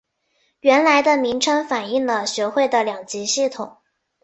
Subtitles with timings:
[0.61, 3.77] 原来的名称反应了学会的两级系统。